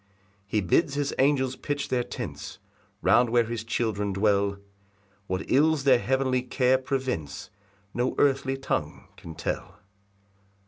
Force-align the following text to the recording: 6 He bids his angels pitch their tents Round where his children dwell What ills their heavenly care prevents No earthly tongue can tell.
6 0.47 0.47
He 0.47 0.61
bids 0.61 0.95
his 0.95 1.13
angels 1.19 1.55
pitch 1.55 1.89
their 1.89 2.03
tents 2.03 2.57
Round 3.03 3.29
where 3.29 3.43
his 3.43 3.63
children 3.63 4.13
dwell 4.13 4.57
What 5.27 5.45
ills 5.47 5.83
their 5.83 5.99
heavenly 5.99 6.41
care 6.41 6.79
prevents 6.79 7.51
No 7.93 8.15
earthly 8.17 8.57
tongue 8.57 9.03
can 9.15 9.35
tell. 9.35 9.77